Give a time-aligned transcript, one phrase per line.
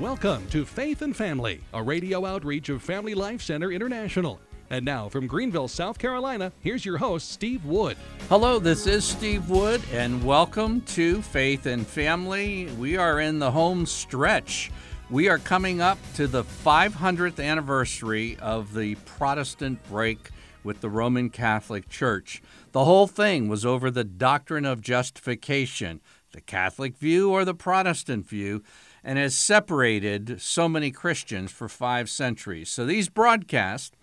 [0.00, 4.38] Welcome to Faith and Family, a radio outreach of Family Life Center International.
[4.68, 7.96] And now from Greenville, South Carolina, here's your host, Steve Wood.
[8.28, 12.66] Hello, this is Steve Wood, and welcome to Faith and Family.
[12.78, 14.70] We are in the home stretch.
[15.08, 20.28] We are coming up to the 500th anniversary of the Protestant break
[20.62, 22.42] with the Roman Catholic Church.
[22.72, 28.28] The whole thing was over the doctrine of justification, the Catholic view or the Protestant
[28.28, 28.62] view
[29.06, 32.68] and has separated so many Christians for five centuries.
[32.68, 33.96] So these broadcasts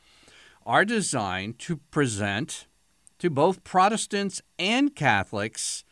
[0.65, 2.67] are designed to present
[3.19, 5.83] to both Protestants and Catholics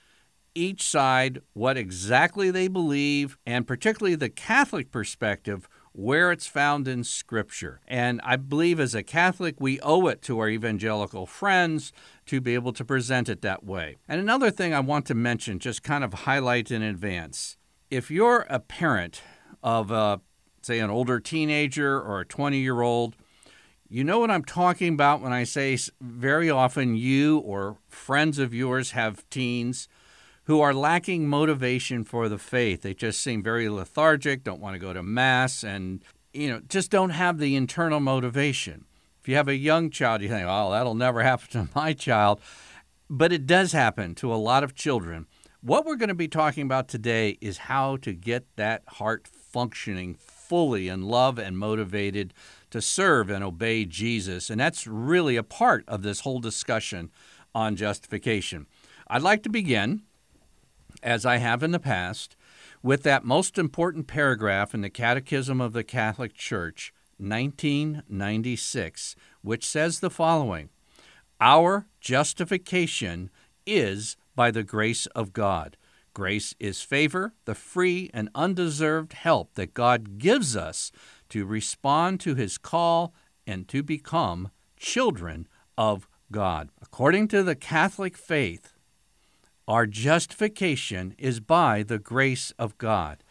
[0.56, 7.04] each side what exactly they believe, and particularly the Catholic perspective, where it's found in
[7.04, 7.82] Scripture.
[7.90, 11.92] And I believe as a Catholic, we owe it to our evangelical friends
[12.28, 13.98] to be able to present it that way.
[14.08, 17.58] And another thing I want to mention, just kind of highlight in advance
[17.92, 19.22] if you're a parent
[19.62, 20.22] of, a,
[20.62, 23.16] say, an older teenager or a 20 year old,
[23.90, 28.54] you know what I'm talking about when I say very often you or friends of
[28.54, 29.90] yours have teens
[30.46, 32.82] who are lacking motivation for the faith.
[32.82, 36.04] They just seem very lethargic, don't want to go to Mass, and
[36.34, 38.86] you know, just don't have the internal motivation.
[39.20, 42.40] If you have a young child, you think, oh, that'll never happen to my child.
[43.10, 45.28] But it does happen to a lot of children.
[45.64, 50.16] What we're going to be talking about today is how to get that heart functioning
[50.16, 52.34] fully in love and motivated
[52.72, 54.50] to serve and obey Jesus.
[54.50, 57.12] And that's really a part of this whole discussion
[57.54, 58.66] on justification.
[59.08, 60.02] I'd like to begin,
[61.04, 62.36] as I have in the past,
[62.82, 70.00] with that most important paragraph in the Catechism of the Catholic Church, 1996, which says
[70.00, 70.70] the following
[71.40, 73.30] Our justification
[73.68, 75.78] is by the grace of God.
[76.14, 80.92] Grace is favor, the free and undeserved help that God gives us
[81.30, 83.14] to respond to his call
[83.48, 85.48] and to become children
[85.78, 86.70] of God.
[86.82, 88.74] According to the Catholic faith,
[89.68, 93.24] our justification is by the grace of God.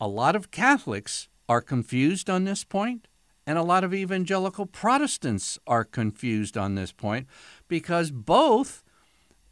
[0.00, 3.08] A lot of Catholics are confused on this point,
[3.46, 7.26] and a lot of evangelical Protestants are confused on this point
[7.66, 8.84] because both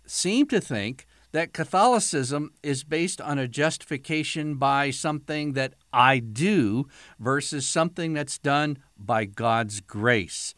[0.07, 6.89] seem to think that Catholicism is based on a justification by something that I do
[7.19, 10.55] versus something that's done by God's grace.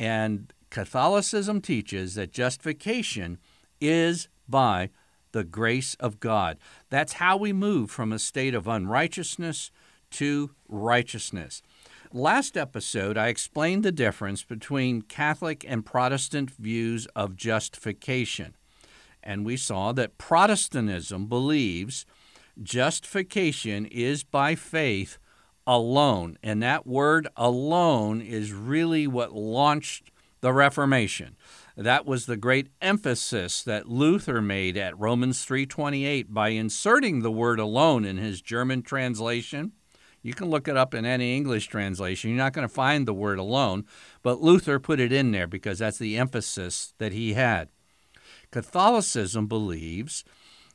[0.00, 3.38] And Catholicism teaches that justification
[3.80, 4.90] is by
[5.32, 6.58] the grace of God.
[6.88, 9.70] That's how we move from a state of unrighteousness
[10.12, 11.62] to righteousness.
[12.12, 18.54] Last episode, I explained the difference between Catholic and Protestant views of justification.
[19.22, 22.06] And we saw that Protestantism believes
[22.62, 25.18] justification is by faith
[25.66, 26.38] alone.
[26.42, 30.10] And that word alone is really what launched
[30.40, 31.36] the Reformation.
[31.76, 37.58] That was the great emphasis that Luther made at Romans 3:28 by inserting the word
[37.58, 39.72] alone in his German translation.
[40.22, 42.30] You can look it up in any English translation.
[42.30, 43.84] You're not going to find the word alone,
[44.22, 47.70] but Luther put it in there because that's the emphasis that he had.
[48.52, 50.24] Catholicism believes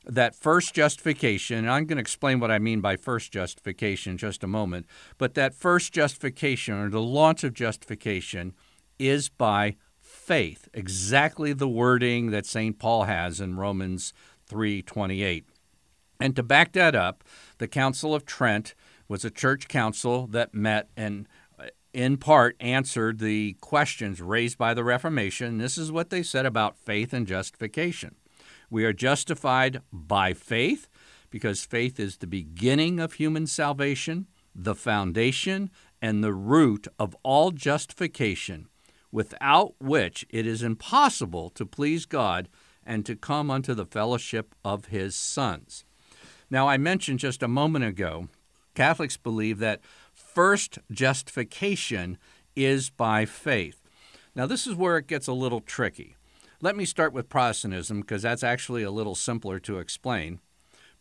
[0.06, 4.18] that first justification, and I'm going to explain what I mean by first justification in
[4.18, 4.86] just a moment,
[5.18, 8.54] but that first justification or the launch of justification
[9.00, 12.80] is by faith, exactly the wording that St.
[12.80, 14.14] Paul has in Romans
[14.50, 15.46] 3:28.
[16.20, 17.24] And to back that up,
[17.60, 18.74] the Council of Trent
[19.08, 21.28] was a church council that met and
[21.98, 25.58] in part answered the questions raised by the Reformation.
[25.58, 28.14] This is what they said about faith and justification.
[28.70, 30.90] We are justified by faith
[31.32, 37.50] because faith is the beginning of human salvation, the foundation, and the root of all
[37.50, 38.68] justification,
[39.12, 42.48] without which it is impossible to please God
[42.86, 45.84] and to come unto the fellowship of his sons.
[46.52, 48.28] Now, I mentioned just a moment ago,
[48.78, 49.82] Catholics believe that
[50.14, 52.20] first justification
[52.56, 53.82] is by faith.
[54.36, 56.16] Now, this is where it gets a little tricky.
[56.62, 60.42] Let me start with Protestantism because that's actually a little simpler to explain.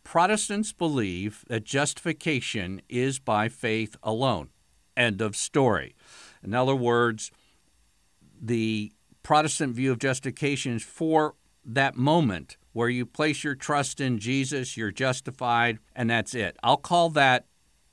[0.03, 4.49] Protestants believe that justification is by faith alone.
[4.95, 5.95] End of story.
[6.43, 7.29] In other words,
[8.41, 8.91] the
[9.21, 14.77] Protestant view of justification is for that moment where you place your trust in Jesus,
[14.77, 16.57] you're justified, and that's it.
[16.63, 17.45] I'll call that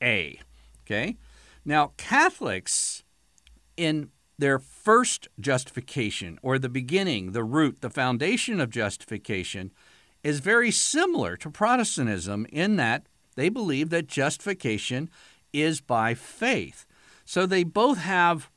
[0.05, 0.39] A.
[0.85, 1.17] Okay?
[1.65, 3.03] Now, Catholics,
[3.77, 9.73] in their first justification, or the beginning, the root, the foundation of justification,
[10.23, 13.07] is very similar to Protestantism in that
[13.37, 15.11] they believe that justification
[15.53, 16.85] is by faith.
[17.25, 18.51] So they both have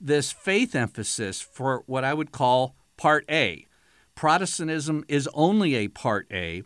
[0.00, 3.66] this faith emphasis for what I would call part A.
[4.14, 6.62] Protestantism is only a part A,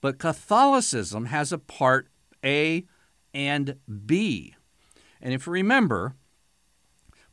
[0.00, 2.08] but Catholicism has a part
[2.44, 2.84] A
[3.34, 3.76] and
[4.06, 4.54] B.
[5.20, 6.14] And if you remember,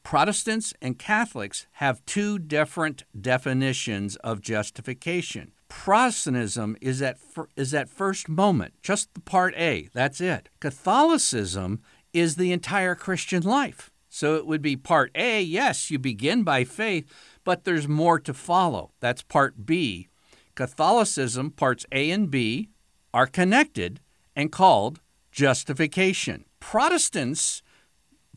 [0.03, 5.51] Protestants and Catholics have two different definitions of justification.
[5.69, 7.17] Protestantism is at,
[7.55, 10.49] is that first moment, just the part A, that's it.
[10.59, 11.81] Catholicism
[12.13, 13.91] is the entire Christian life.
[14.09, 17.09] So it would be part A, yes, you begin by faith,
[17.45, 18.91] but there's more to follow.
[18.99, 20.09] That's part B.
[20.55, 22.69] Catholicism, parts A and B,
[23.13, 24.01] are connected
[24.35, 24.99] and called
[25.31, 26.45] justification.
[26.59, 27.61] Protestants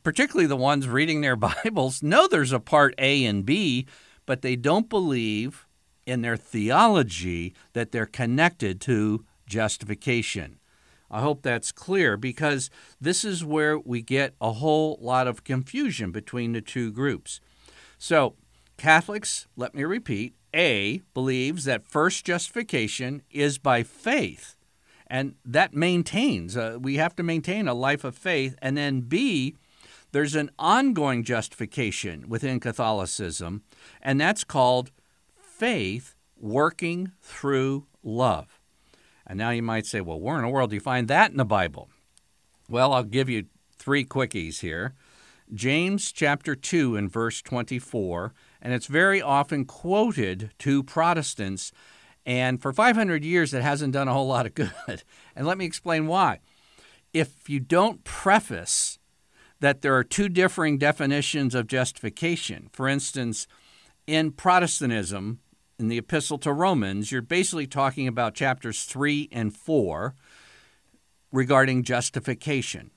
[0.05, 3.87] particularly the ones reading their Bibles, know there's a part A and B,
[4.27, 5.67] but they don't believe
[6.07, 10.61] in their theology that they're connected to justification.
[11.11, 12.71] I hope that's clear because
[13.01, 17.41] this is where we get a whole lot of confusion between the two groups.
[17.99, 18.35] So,
[18.77, 24.57] Catholics, let me repeat, A believes that first justification is by faith,
[25.07, 28.57] and that maintains, uh, we have to maintain a life of faith.
[28.63, 29.57] And then B
[30.15, 33.65] there's an ongoing justification within Catholicism,
[34.01, 34.93] and that's called
[35.37, 38.61] faith working through love.
[39.27, 41.37] And now you might say, well, where in the world do you find that in
[41.37, 41.89] the Bible?
[42.69, 43.47] Well, I'll give you
[43.77, 44.95] three quickies here.
[45.53, 51.73] James chapter 2 and verse 24, and it's very often quoted to Protestants.
[52.27, 54.73] And for 500 years, it hasn't done a whole lot of good.
[55.37, 56.39] And let me explain why.
[57.13, 58.99] If you don't preface
[59.61, 62.69] that there are two differing definitions of justification.
[62.73, 63.47] For instance,
[64.07, 65.41] in Protestantism,
[65.79, 70.15] in the Epistle to Romans, you're basically talking about chapters 3 and 4
[71.33, 72.91] regarding justification.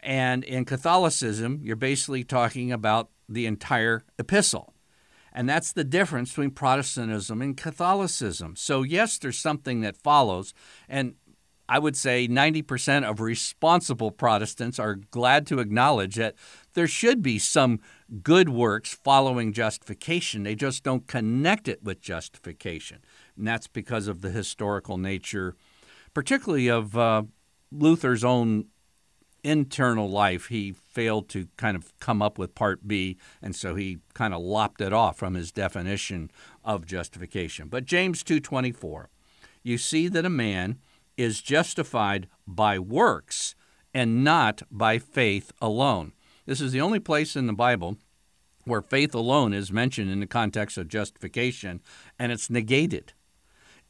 [0.00, 4.71] And in Catholicism, you're basically talking about the entire epistle.
[5.32, 8.54] And that's the difference between Protestantism and Catholicism.
[8.56, 10.52] So, yes, there's something that follows.
[10.88, 11.14] And
[11.68, 16.34] I would say 90% of responsible Protestants are glad to acknowledge that
[16.74, 17.80] there should be some
[18.22, 20.42] good works following justification.
[20.42, 22.98] They just don't connect it with justification.
[23.36, 25.56] And that's because of the historical nature,
[26.12, 27.22] particularly of uh,
[27.70, 28.66] Luther's own
[29.44, 30.46] internal life.
[30.48, 34.40] He failed to kind of come up with part B, and so he kind of
[34.40, 36.30] lopped it off from his definition
[36.64, 37.68] of justification.
[37.68, 39.08] But James 2:24,
[39.62, 40.78] you see that a man
[41.16, 43.54] is justified by works
[43.94, 46.12] and not by faith alone.
[46.46, 47.98] This is the only place in the Bible
[48.64, 51.80] where faith alone is mentioned in the context of justification,
[52.18, 53.12] and it's negated.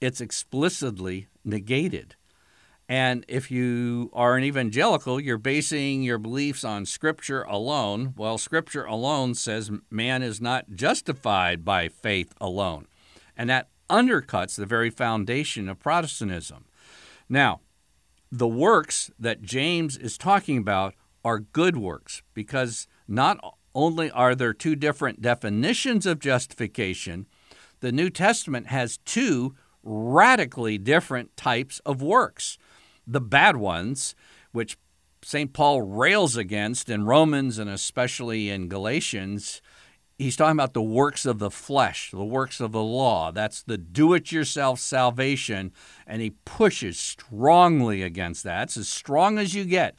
[0.00, 2.16] It's explicitly negated.
[2.92, 8.12] And if you are an evangelical, you're basing your beliefs on Scripture alone.
[8.18, 12.86] Well, Scripture alone says man is not justified by faith alone.
[13.34, 16.66] And that undercuts the very foundation of Protestantism.
[17.30, 17.62] Now,
[18.30, 23.42] the works that James is talking about are good works because not
[23.74, 27.26] only are there two different definitions of justification,
[27.80, 32.58] the New Testament has two radically different types of works.
[33.06, 34.14] The bad ones,
[34.52, 34.76] which
[35.22, 35.52] St.
[35.52, 39.62] Paul rails against in Romans and especially in Galatians,
[40.18, 43.30] he's talking about the works of the flesh, the works of the law.
[43.30, 45.72] That's the do it yourself salvation.
[46.06, 48.64] And he pushes strongly against that.
[48.64, 49.96] It's as strong as you get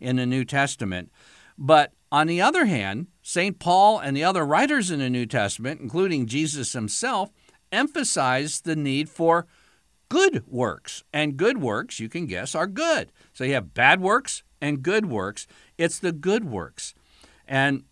[0.00, 1.10] in the New Testament.
[1.58, 3.58] But on the other hand, St.
[3.58, 7.30] Paul and the other writers in the New Testament, including Jesus himself,
[7.72, 9.46] emphasize the need for
[10.08, 11.04] good works.
[11.12, 13.12] And good works, you can guess, are good.
[13.32, 15.46] So you have bad works and good works.
[15.78, 16.94] It's the good works.
[17.46, 17.84] And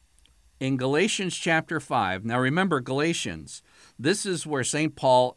[0.60, 2.24] in Galatians chapter 5.
[2.24, 3.62] Now remember, Galatians,
[3.98, 4.96] this is where St.
[4.96, 5.36] Paul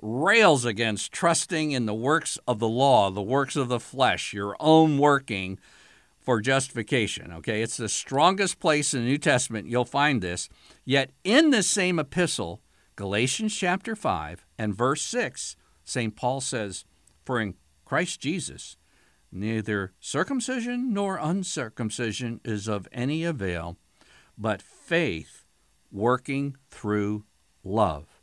[0.00, 4.54] rails against trusting in the works of the law, the works of the flesh, your
[4.60, 5.58] own working
[6.20, 7.32] for justification.
[7.32, 10.48] Okay, it's the strongest place in the New Testament you'll find this.
[10.84, 12.60] Yet in this same epistle,
[12.96, 15.56] Galatians chapter 5 and verse 6,
[15.88, 16.14] St.
[16.14, 16.84] Paul says,
[17.24, 17.54] For in
[17.86, 18.76] Christ Jesus,
[19.32, 23.78] neither circumcision nor uncircumcision is of any avail
[24.36, 25.46] but faith
[25.90, 27.24] working through
[27.64, 28.20] love.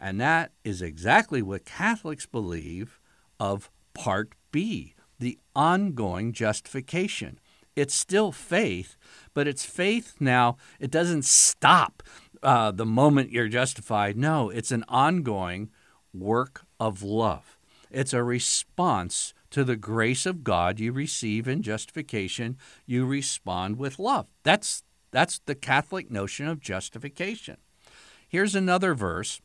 [0.00, 2.98] And that is exactly what Catholics believe
[3.38, 7.38] of Part B, the ongoing justification.
[7.76, 8.96] It's still faith,
[9.32, 10.56] but it's faith now.
[10.80, 12.02] It doesn't stop
[12.42, 14.16] uh, the moment you're justified.
[14.16, 15.70] No, it's an ongoing
[16.14, 17.58] work of love.
[17.90, 22.56] It's a response to the grace of God you receive in justification.
[22.86, 24.28] You respond with love.
[24.42, 27.58] That's that's the Catholic notion of justification.
[28.28, 29.40] Here's another verse,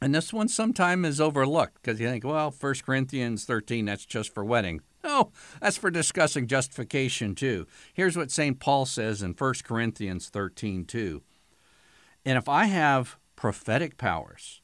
[0.00, 4.32] and this one sometimes is overlooked because you think, well, 1 Corinthians 13, that's just
[4.32, 4.80] for wedding.
[5.02, 7.66] No, that's for discussing justification too.
[7.92, 8.60] Here's what St.
[8.60, 11.20] Paul says in 1 Corinthians 13, 2.
[12.24, 14.61] And if I have prophetic powers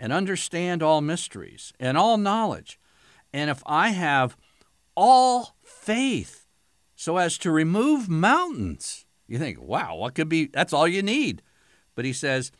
[0.00, 2.80] and understand all mysteries and all knowledge,
[3.32, 4.36] and if I have
[4.96, 6.46] all faith
[6.96, 11.42] so as to remove mountains, you think, wow, what could be, that's all you need.
[11.94, 12.50] But he says,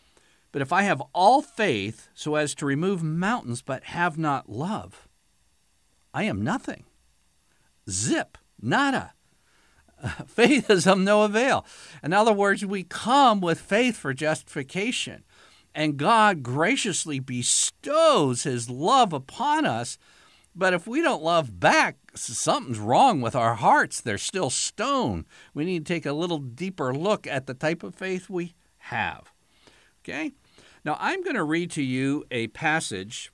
[0.52, 5.09] but if I have all faith so as to remove mountains but have not love,
[6.12, 6.85] I am nothing.
[7.88, 9.14] Zip, nada.
[10.26, 11.64] Faith is of no avail.
[12.02, 15.25] In other words, we come with faith for justification,
[15.75, 19.99] and God graciously bestows his love upon us.
[20.55, 24.00] But if we don't love back, something's wrong with our hearts.
[24.00, 25.27] They're still stone.
[25.55, 29.31] We need to take a little deeper look at the type of faith we have.
[30.03, 30.33] Okay?
[30.85, 33.31] Now, I'm going to read to you a passage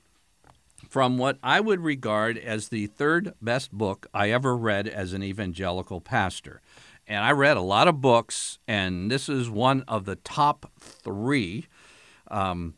[0.89, 5.23] from what I would regard as the third best book I ever read as an
[5.23, 6.61] evangelical pastor.
[7.09, 11.67] And I read a lot of books, and this is one of the top three.
[12.29, 12.75] Um,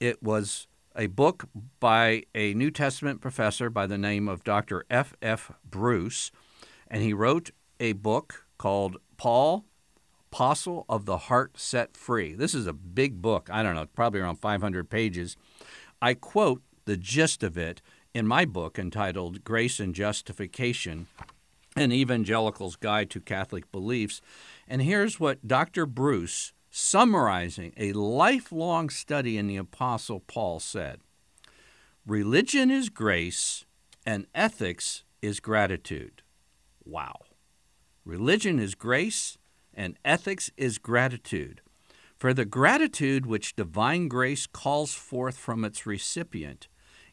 [0.00, 1.48] it was a book
[1.80, 4.84] by a New Testament professor by the name of Dr.
[4.90, 5.14] F.
[5.22, 5.52] F.
[5.64, 6.30] Bruce,
[6.88, 9.64] and he wrote a book called Paul,
[10.30, 12.34] Apostle of the Heart Set Free.
[12.34, 13.48] This is a big book.
[13.50, 15.36] I don't know, probably around 500 pages.
[16.02, 17.80] I quote the gist of it
[18.14, 21.06] in my book entitled Grace and Justification
[21.76, 24.20] An Evangelical's Guide to Catholic Beliefs.
[24.66, 25.86] And here's what Dr.
[25.86, 31.00] Bruce, summarizing a lifelong study in the Apostle Paul, said
[32.06, 33.64] Religion is grace,
[34.06, 36.22] and ethics is gratitude.
[36.84, 37.16] Wow.
[38.04, 39.36] Religion is grace,
[39.74, 41.60] and ethics is gratitude.
[42.16, 46.68] For the gratitude which divine grace calls forth from its recipient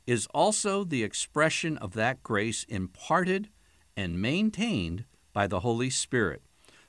[0.05, 3.49] is also the expression of that grace imparted
[3.97, 6.43] and maintained by the Holy Spirit,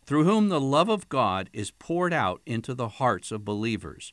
[0.07, 4.13] through whom the love of God is poured out into the hearts of believers.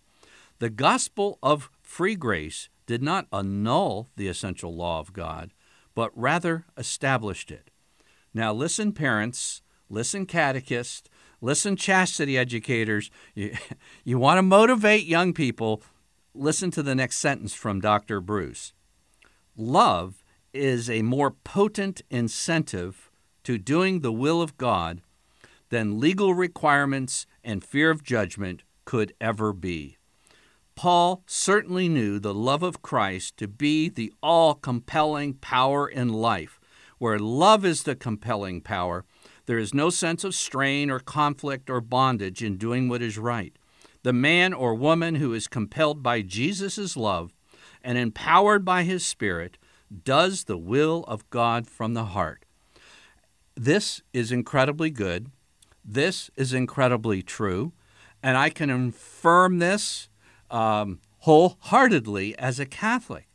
[0.60, 5.54] The gospel of free grace did not annul the essential law of God,
[5.96, 7.70] but rather established it.
[8.34, 11.10] Now, listen, parents, listen, catechists,
[11.42, 13.12] listen, chastity educators.
[13.36, 13.56] You,
[14.04, 15.84] you want to motivate young people,
[16.34, 18.20] listen to the next sentence from Dr.
[18.20, 18.74] Bruce.
[19.56, 20.24] Love
[20.54, 23.12] is a more potent incentive
[23.44, 25.02] to doing the will of God
[25.74, 29.98] than legal requirements and fear of judgment could ever be.
[30.76, 36.60] Paul certainly knew the love of Christ to be the all compelling power in life.
[37.00, 39.04] Where love is the compelling power,
[39.48, 43.58] there is no sense of strain or conflict or bondage in doing what is right.
[44.04, 47.34] The man or woman who is compelled by Jesus' love
[47.84, 49.58] and empowered by His Spirit,
[50.04, 52.46] does the will of God from the heart.
[53.56, 55.32] This is incredibly good.
[55.84, 57.74] This is incredibly true.
[58.22, 60.10] And I can affirm this
[60.50, 63.28] um, wholeheartedly as a Catholic.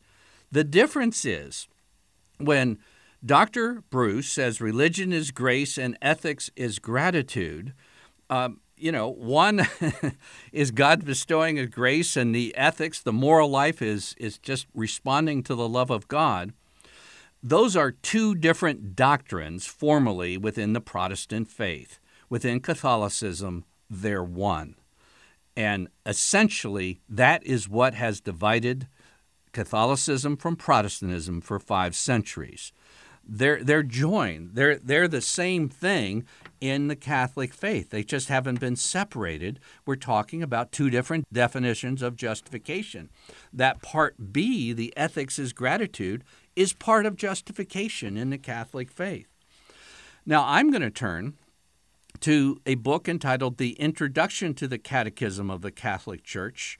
[0.50, 1.69] The difference is
[2.38, 2.78] when
[3.25, 3.83] Dr.
[3.90, 7.75] Bruce says religion is grace and ethics is gratitude,
[8.31, 9.67] um, you know, one
[10.52, 15.43] is God bestowing a grace, and the ethics, the moral life is is just responding
[15.45, 16.52] to the love of God.
[17.43, 21.99] Those are two different doctrines formally within the Protestant faith.
[22.28, 24.76] Within Catholicism, they're one.
[25.56, 28.87] And essentially, that is what has divided
[29.52, 32.73] Catholicism from Protestantism for five centuries.
[33.30, 34.52] They're, they're joined.
[34.54, 36.25] They're, they're the same thing
[36.61, 37.90] in the Catholic faith.
[37.90, 39.61] They just haven't been separated.
[39.85, 43.11] We're talking about two different definitions of justification.
[43.52, 46.25] That part B, the ethics is gratitude,
[46.56, 49.28] is part of justification in the Catholic faith.
[50.25, 51.35] Now, I'm going to turn
[52.20, 56.78] to a book entitled The Introduction to the Catechism of the Catholic Church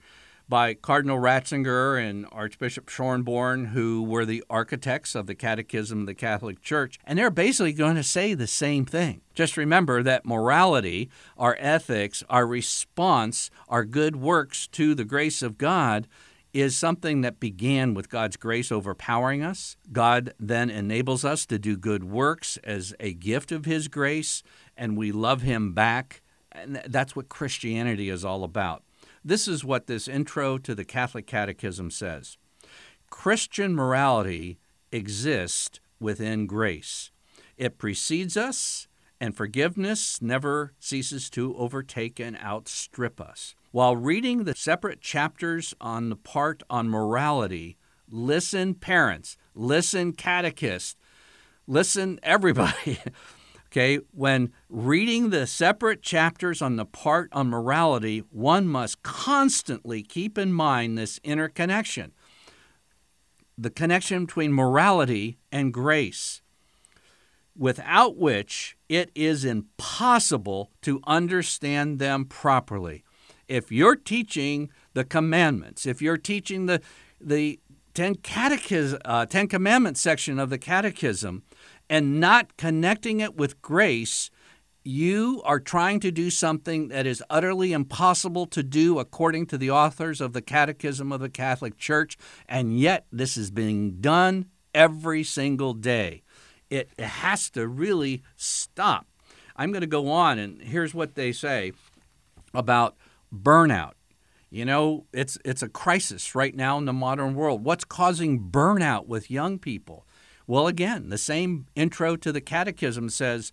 [0.49, 6.15] by Cardinal Ratzinger and Archbishop Schonborn, who were the architects of the Catechism of the
[6.15, 6.97] Catholic Church.
[7.05, 9.21] And they're basically going to say the same thing.
[9.35, 15.59] Just remember that morality, our ethics, our response, our good works to the grace of
[15.59, 16.07] God
[16.53, 19.77] is something that began with God's grace overpowering us.
[19.91, 24.41] God then enables us to do good works as a gift of His grace,
[24.75, 26.21] and we love Him back.
[26.51, 28.83] And that's what Christianity is all about.
[29.23, 32.37] This is what this intro to the Catholic Catechism says
[33.09, 34.59] Christian morality
[34.91, 37.11] exists within grace.
[37.57, 38.87] It precedes us,
[39.19, 43.53] and forgiveness never ceases to overtake and outstrip us.
[43.71, 47.77] While reading the separate chapters on the part on morality,
[48.09, 50.95] listen, parents, listen, catechists,
[51.67, 52.99] listen, everybody.
[53.67, 60.37] okay, when reading the separate chapters on the part on morality, one must constantly keep
[60.37, 62.13] in mind this interconnection
[63.59, 66.41] the connection between morality and grace,
[67.57, 73.03] without which it is impossible to understand them properly.
[73.49, 76.81] If you're teaching the commandments, if you're teaching the,
[77.19, 77.59] the
[77.95, 81.43] Ten, catechism, uh, Ten Commandments section of the Catechism
[81.89, 84.29] and not connecting it with grace,
[84.83, 89.71] you are trying to do something that is utterly impossible to do according to the
[89.71, 92.15] authors of the Catechism of the Catholic Church,
[92.47, 96.21] and yet this is being done every single day.
[96.69, 99.07] It has to really stop.
[99.55, 101.73] I'm going to go on, and here's what they say
[102.53, 102.95] about
[103.33, 103.93] burnout.
[104.49, 107.63] You know, it's it's a crisis right now in the modern world.
[107.63, 110.07] What's causing burnout with young people?
[110.47, 113.51] Well, again, the same intro to the catechism says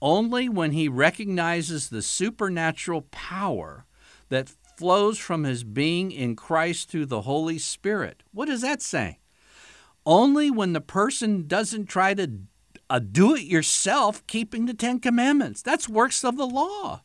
[0.00, 3.84] only when he recognizes the supernatural power
[4.30, 8.22] that flows from his being in Christ through the Holy Spirit.
[8.32, 9.20] What does that say?
[10.04, 12.40] Only when the person doesn't try to
[12.90, 15.62] uh, do it yourself, keeping the Ten Commandments.
[15.62, 17.02] That's works of the law.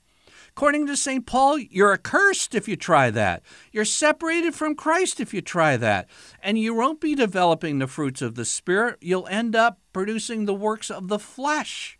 [0.57, 1.23] According to St.
[1.23, 3.43] Paul, you're accursed if you try that.
[3.71, 6.09] You're separated from Christ if you try that.
[6.41, 8.97] And you won't be developing the fruits of the Spirit.
[8.99, 11.99] You'll end up producing the works of the flesh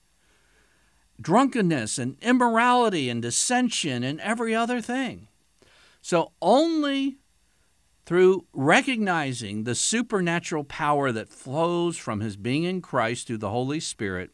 [1.22, 5.28] drunkenness and immorality and dissension and every other thing.
[6.02, 7.20] So, only
[8.08, 13.80] through recognizing the supernatural power that flows from his being in Christ through the Holy
[13.80, 14.32] Spirit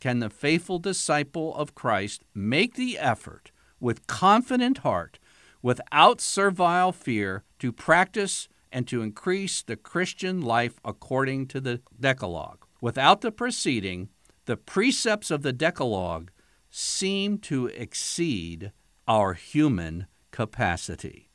[0.00, 3.49] can the faithful disciple of Christ make the effort
[3.80, 5.18] with confident heart,
[5.62, 12.64] without servile fear, to practice and to increase the Christian life according to the Decalogue.
[12.80, 14.08] Without the preceding,
[14.46, 16.30] the precepts of the Decalogue
[16.70, 18.72] seem to exceed
[19.08, 21.28] our human capacity.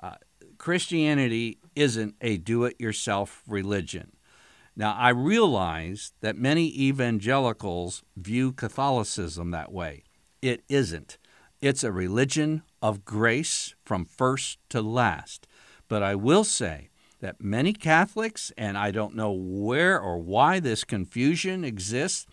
[0.00, 0.16] Uh,
[0.58, 4.12] Christianity isn't a do it yourself religion.
[4.76, 10.04] Now, I realize that many evangelicals view Catholicism that way.
[10.42, 11.18] It isn't.
[11.60, 15.46] It's a religion of grace from first to last.
[15.88, 16.88] But I will say
[17.20, 22.26] that many Catholics, and I don't know where or why this confusion exists,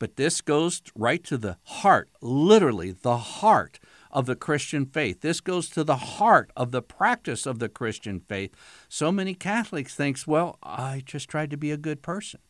[0.00, 3.78] but this goes right to the heart, literally the heart
[4.10, 5.20] of the Christian faith.
[5.20, 8.52] This goes to the heart of the practice of the Christian faith.
[8.88, 12.40] So many Catholics thinks, well, I just tried to be a good person.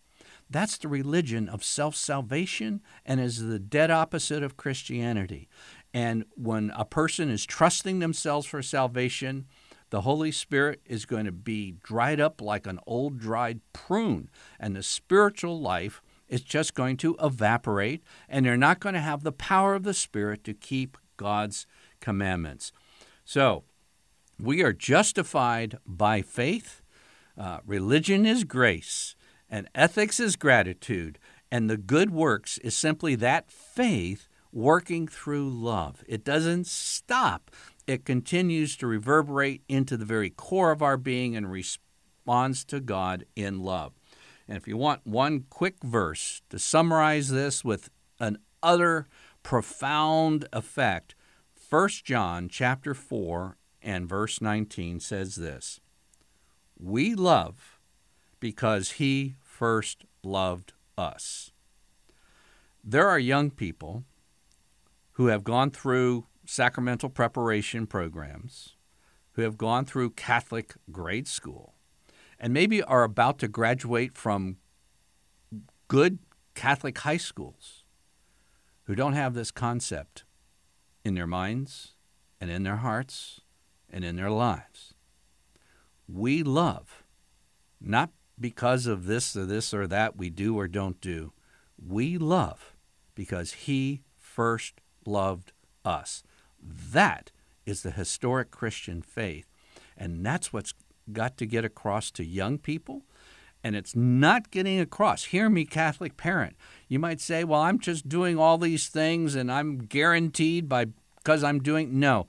[0.52, 5.48] That's the religion of self salvation and is the dead opposite of Christianity.
[5.94, 9.46] And when a person is trusting themselves for salvation,
[9.90, 14.74] the Holy Spirit is going to be dried up like an old dried prune, and
[14.74, 19.32] the spiritual life is just going to evaporate, and they're not going to have the
[19.32, 21.66] power of the Spirit to keep God's
[22.00, 22.72] commandments.
[23.22, 23.64] So,
[24.40, 26.80] we are justified by faith.
[27.36, 29.14] Uh, religion is grace,
[29.50, 31.18] and ethics is gratitude,
[31.50, 36.04] and the good works is simply that faith working through love.
[36.06, 37.50] It doesn't stop,
[37.86, 43.24] it continues to reverberate into the very core of our being and responds to God
[43.34, 43.92] in love.
[44.46, 49.08] And if you want one quick verse to summarize this with an utter
[49.42, 51.14] profound effect,
[51.68, 55.80] 1 John chapter 4 and verse 19 says this
[56.78, 57.78] We love
[58.40, 61.50] because he first loved us.
[62.84, 64.04] There are young people
[65.22, 68.74] who have gone through sacramental preparation programs,
[69.34, 71.74] who have gone through Catholic grade school,
[72.40, 74.56] and maybe are about to graduate from
[75.86, 76.18] good
[76.56, 77.84] Catholic high schools,
[78.86, 80.24] who don't have this concept
[81.04, 81.94] in their minds
[82.40, 83.42] and in their hearts
[83.88, 84.94] and in their lives.
[86.08, 87.04] We love
[87.80, 91.32] not because of this or this or that we do or don't do.
[91.78, 92.74] We love
[93.14, 95.52] because He first loved
[95.84, 96.22] us.
[96.62, 97.30] That
[97.66, 99.46] is the historic Christian faith.
[99.96, 100.74] And that's what's
[101.12, 103.02] got to get across to young people.
[103.64, 105.24] And it's not getting across.
[105.26, 106.56] Hear me, Catholic parent.
[106.88, 110.86] You might say, well, I'm just doing all these things and I'm guaranteed by
[111.16, 112.00] because I'm doing.
[112.00, 112.26] No.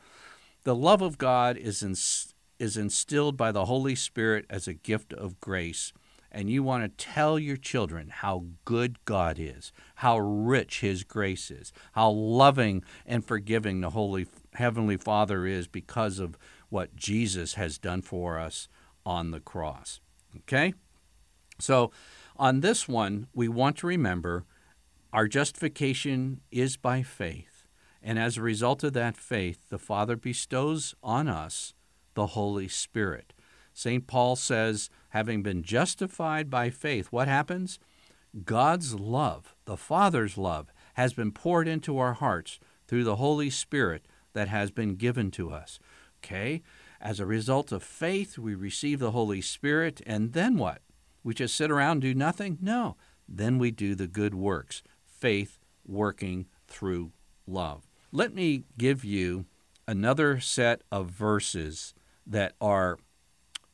[0.64, 1.96] The love of God is, in,
[2.60, 5.92] is instilled by the Holy Spirit as a gift of grace.
[6.34, 11.52] And you want to tell your children how good God is, how rich His grace
[11.52, 16.38] is, how loving and forgiving the Holy Heavenly Father is because of
[16.70, 18.68] what Jesus has done for us
[19.06, 20.00] on the cross.
[20.38, 20.74] Okay?
[21.60, 21.92] So,
[22.36, 24.46] on this one, we want to remember
[25.12, 27.68] our justification is by faith.
[28.02, 31.76] And as a result of that faith, the Father bestows on us
[32.16, 33.34] the Holy Spirit.
[33.74, 34.06] St.
[34.06, 37.78] Paul says, having been justified by faith, what happens?
[38.46, 44.08] God's love, the Father's love, has been poured into our hearts through the Holy Spirit
[44.34, 45.78] that has been given to us.
[46.18, 46.64] Okay?
[47.00, 50.82] As a result of faith, we receive the Holy Spirit, and then what?
[51.24, 52.58] We just sit around and do nothing?
[52.60, 52.98] No.
[53.30, 57.12] Then we do the good works, faith working through
[57.46, 57.88] love.
[58.12, 59.46] Let me give you
[59.88, 61.94] another set of verses
[62.26, 62.98] that are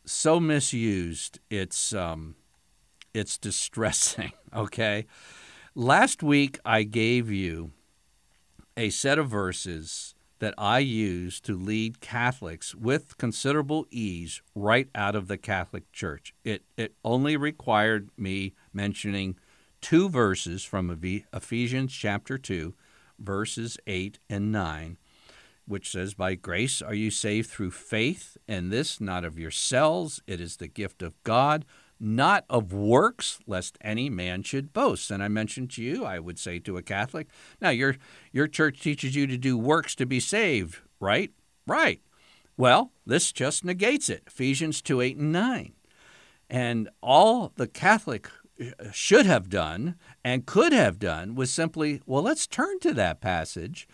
[0.09, 2.35] so misused, it's um,
[3.13, 4.31] it's distressing.
[4.51, 5.05] Okay,
[5.75, 7.69] last week I gave you
[8.75, 15.15] a set of verses that I use to lead Catholics with considerable ease right out
[15.15, 16.33] of the Catholic Church.
[16.43, 19.35] It it only required me mentioning
[19.81, 20.99] two verses from
[21.31, 22.73] Ephesians chapter 2,
[23.19, 24.97] verses 8 and 9
[25.69, 30.41] which says, By grace are you saved through faith, and this not of yourselves, it
[30.41, 31.65] is the gift of God,
[31.99, 35.11] not of works, lest any man should boast.
[35.11, 37.27] And I mentioned to you, I would say to a Catholic,
[37.61, 37.95] now your
[38.31, 41.31] your church teaches you to do works to be saved, right?
[41.67, 42.01] Right.
[42.57, 44.23] Well, this just negates it.
[44.27, 45.73] Ephesians 2, 8, and 9.
[46.49, 48.29] And all the Catholic
[48.59, 53.21] uh, should have done and could have done was simply, well, let's turn to that
[53.21, 53.87] passage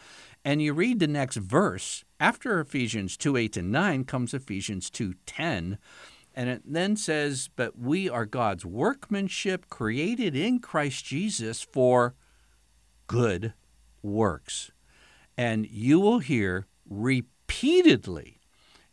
[0.46, 5.16] and you read the next verse, after Ephesians 2 8 and 9 comes Ephesians 2
[5.26, 5.80] 10.
[6.36, 12.14] And it then says, But we are God's workmanship created in Christ Jesus for
[13.08, 13.54] good
[14.04, 14.72] works.
[15.36, 18.40] And you will hear repeatedly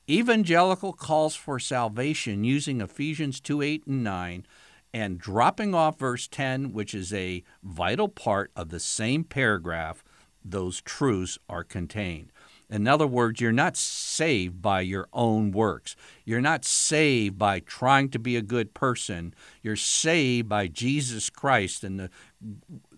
[0.09, 4.47] evangelical calls for salvation using Ephesians 2 8 and 9
[4.95, 10.03] and dropping off verse 10, which is a vital part of the same paragraph
[10.44, 12.33] those truths are contained.
[12.72, 15.94] In other words, you're not saved by your own works.
[16.24, 19.35] You're not saved by trying to be a good person.
[19.62, 22.11] You're saved by Jesus Christ and the,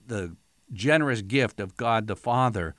[0.07, 0.37] the
[0.73, 2.77] generous gift of God the Father.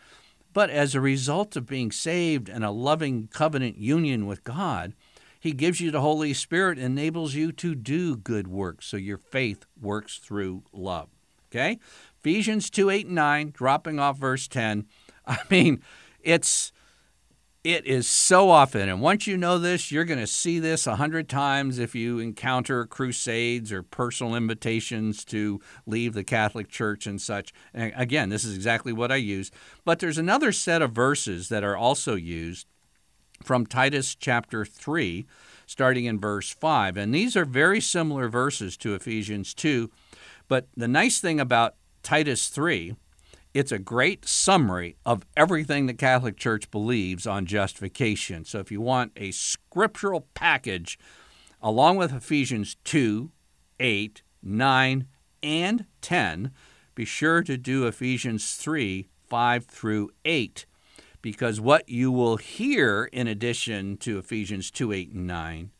[0.53, 4.93] But as a result of being saved and a loving covenant union with God,
[5.37, 8.85] He gives you the Holy Spirit, and enables you to do good works.
[8.85, 11.09] So your faith works through love.
[11.51, 11.77] Okay?
[12.25, 14.87] Ephesians 2 8 and 9, dropping off verse 10.
[15.27, 15.83] I mean,
[16.21, 16.71] it's
[17.63, 20.97] it is so often and once you know this you're going to see this a
[20.97, 27.19] hundred times if you encounter crusades or personal invitations to leave the catholic church and
[27.19, 27.51] such.
[27.73, 29.49] And again this is exactly what i use.
[29.83, 32.67] But there's another set of verses that are also used
[33.43, 35.25] from titus chapter 3
[35.65, 39.89] starting in verse 5 and these are very similar verses to ephesians 2
[40.47, 42.95] but the nice thing about Titus 3,
[43.55, 48.45] it's a great summary of everything the Catholic Church believes on justification.
[48.45, 50.99] So if you want a scriptural package
[51.63, 53.31] along with Ephesians 2,
[53.79, 55.07] 8, 9,
[55.41, 56.51] and 10,
[56.93, 60.67] be sure to do Ephesians 3, 5 through 8,
[61.23, 65.71] because what you will hear in addition to Ephesians 2, 8, and 9,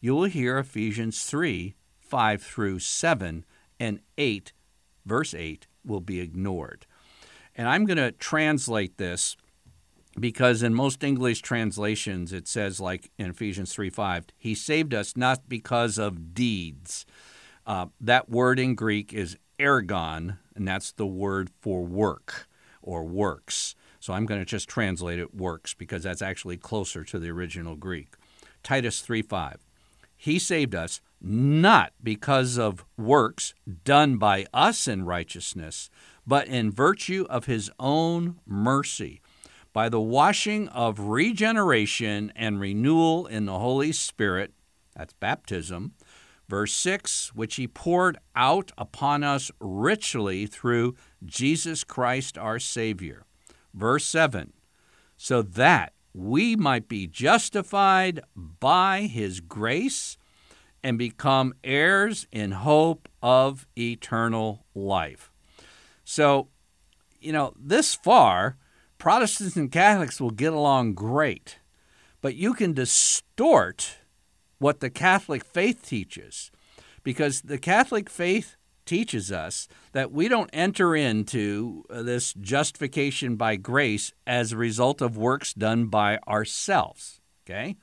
[0.00, 3.44] you will hear Ephesians 3, 5 through 7,
[3.80, 4.52] and 8,
[5.04, 6.86] verse 8 will be ignored.
[7.56, 9.36] And I'm going to translate this
[10.18, 15.16] because in most English translations it says, like in Ephesians 3 5, He saved us
[15.16, 17.06] not because of deeds.
[17.66, 22.48] Uh, that word in Greek is ergon, and that's the word for work
[22.82, 23.74] or works.
[24.00, 27.76] So I'm going to just translate it works because that's actually closer to the original
[27.76, 28.14] Greek.
[28.62, 29.58] Titus 3 5.
[30.22, 35.90] He saved us not because of works done by us in righteousness,
[36.24, 39.20] but in virtue of his own mercy,
[39.72, 44.52] by the washing of regeneration and renewal in the Holy Spirit,
[44.94, 45.94] that's baptism.
[46.48, 50.94] Verse 6, which he poured out upon us richly through
[51.26, 53.24] Jesus Christ our Savior.
[53.74, 54.52] Verse 7,
[55.16, 60.16] so that we might be justified by his grace
[60.82, 65.30] and become heirs in hope of eternal life.
[66.04, 66.48] So,
[67.20, 68.56] you know, this far,
[68.98, 71.58] Protestants and Catholics will get along great,
[72.20, 73.98] but you can distort
[74.58, 76.50] what the Catholic faith teaches
[77.02, 83.56] because the Catholic faith teaches us that we don't enter into uh, this justification by
[83.56, 87.20] grace as a result of works done by ourselves.
[87.44, 87.76] Okay?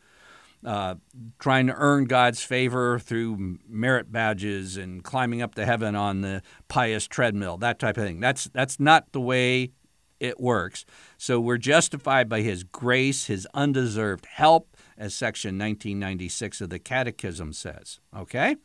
[0.66, 0.96] Uh,
[1.40, 6.42] trying to earn God's favor through merit badges and climbing up to heaven on the
[6.68, 8.20] pious treadmill, that type of thing.
[8.20, 9.72] That's that's not the way
[10.20, 10.86] it works.
[11.18, 17.54] So we're justified by His grace, His undeserved help, as Section 1996 of the Catechism
[17.54, 18.02] says.
[18.14, 18.58] Okay,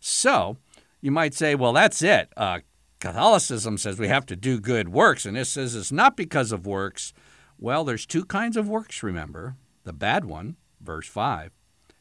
[0.00, 0.56] so
[1.00, 2.32] you might say, well, that's it.
[2.36, 2.60] Uh,
[3.00, 6.66] Catholicism says we have to do good works, and it says it's not because of
[6.66, 7.12] works.
[7.58, 9.02] Well, there's two kinds of works.
[9.02, 11.52] Remember the bad one verse 5.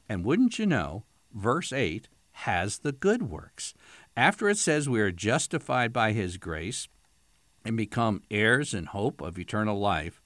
[0.07, 3.73] And wouldn't you know, verse 8 has the good works.
[4.15, 6.88] After it says we are justified by his grace
[7.65, 10.21] and become heirs in hope of eternal life,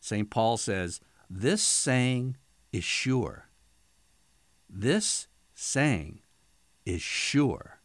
[0.00, 0.30] St.
[0.30, 2.36] Paul says, This saying
[2.72, 3.48] is sure.
[4.70, 6.20] This saying
[6.86, 7.77] is sure.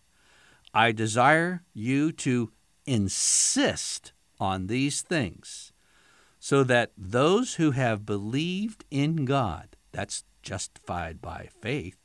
[0.73, 2.51] I desire you to
[2.85, 5.71] insist on these things
[6.39, 11.97] so that those who have believed in God that's justified by faith,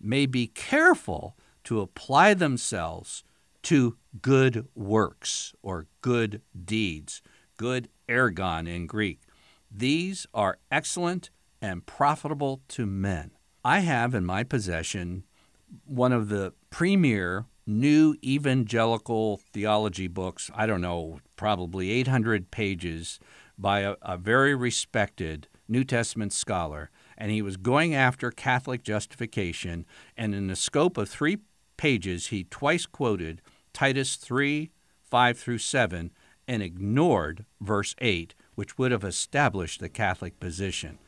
[0.00, 3.22] may be careful to apply themselves
[3.62, 7.22] to good works or good deeds,
[7.56, 9.20] good ergon in Greek.
[9.70, 11.30] These are excellent
[11.60, 13.32] and profitable to men.
[13.64, 15.24] I have in my possession
[15.84, 23.20] one of the premier new evangelical theology books, I don't know, probably 800 pages
[23.58, 29.84] by a, a very respected New Testament scholar and he was going after Catholic justification.
[30.16, 31.38] And in the scope of three
[31.76, 33.42] pages, he twice quoted
[33.74, 34.70] Titus 3
[35.02, 36.10] 5 through 7
[36.46, 40.98] and ignored verse 8, which would have established the Catholic position.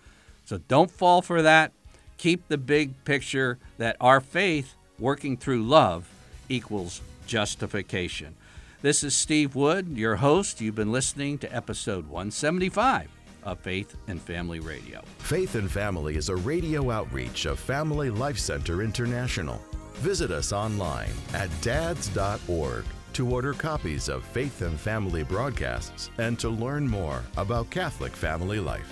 [0.45, 1.73] So don't fall for that.
[2.17, 6.09] Keep the big picture that our faith, working through love,
[6.51, 8.35] equals justification.
[8.83, 10.61] This is Steve Wood, your host.
[10.61, 13.09] You've been listening to episode 175
[13.45, 15.03] of Faith and Family Radio.
[15.19, 19.63] Faith and Family is a radio outreach of Family Life Center International.
[19.95, 26.49] Visit us online at dads.org to order copies of Faith and Family broadcasts and to
[26.49, 28.91] learn more about Catholic family life.